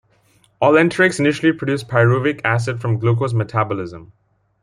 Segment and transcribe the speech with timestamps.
[0.59, 4.13] All enterics initially produce pyruvic acid from glucose metabolism.